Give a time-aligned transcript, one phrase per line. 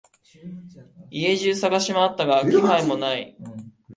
[1.11, 3.37] 家中探しまわったが気配もない。